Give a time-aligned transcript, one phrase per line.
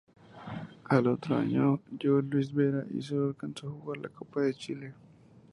[0.85, 4.95] Al otro año llegó Luis Vera y sólo alcanzó a jugar la Copa Chile.